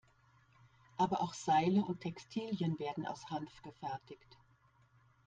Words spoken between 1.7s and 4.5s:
und Textilien werden aus Hanf gefertigt.